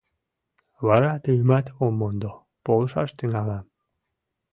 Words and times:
Вара 0.85 1.11
тыйымат 1.23 1.65
ом 1.83 1.93
мондо— 1.99 2.31
полшаш 2.65 3.09
тӱҥалам... 3.17 3.65